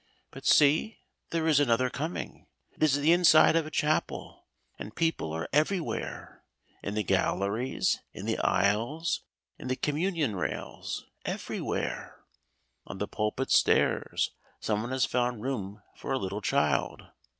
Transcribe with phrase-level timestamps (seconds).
[0.31, 2.47] But see, there is another coming!
[2.71, 4.47] It is the inside of a chapel,
[4.79, 6.43] and people are everywhere;
[6.81, 9.21] in the galleries, in the aisles,
[9.59, 12.25] in the communion rails, everywhere.
[12.87, 17.03] On the pulpit stairs some one has found room for a little child.